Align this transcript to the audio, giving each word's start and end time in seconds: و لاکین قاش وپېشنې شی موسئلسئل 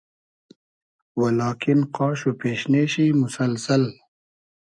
و 1.19 1.21
لاکین 1.39 1.79
قاش 1.95 2.19
وپېشنې 2.25 2.83
شی 2.91 3.05
موسئلسئل 3.21 3.83